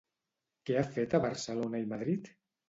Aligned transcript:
Què 0.69 0.77
ha 0.79 0.83
fet 0.95 1.13
a 1.17 1.19
Barcelona 1.27 1.83
i 1.85 1.89
Madrid? 1.93 2.33